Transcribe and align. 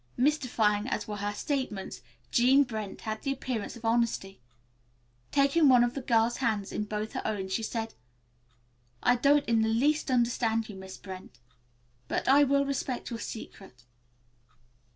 Mystifying 0.17 0.87
as 0.87 1.07
were 1.07 1.17
her 1.17 1.31
statements, 1.31 2.01
Jean 2.31 2.63
Brent 2.63 3.01
had 3.01 3.21
the 3.21 3.31
appearance 3.31 3.75
of 3.75 3.85
honesty. 3.85 4.41
Taking 5.29 5.69
one 5.69 5.83
of 5.83 5.93
the 5.93 6.01
girl's 6.01 6.37
hands 6.37 6.71
in 6.71 6.85
both 6.85 7.13
her 7.13 7.21
own, 7.23 7.49
she 7.49 7.61
said, 7.61 7.93
"I 9.03 9.15
don't 9.15 9.45
in 9.45 9.61
the 9.61 9.69
least 9.69 10.09
understand 10.09 10.69
you, 10.69 10.75
Miss 10.75 10.97
Brent, 10.97 11.37
but 12.07 12.27
I 12.27 12.43
will 12.45 12.65
respect 12.65 13.11
your 13.11 13.19
secret." 13.19 13.83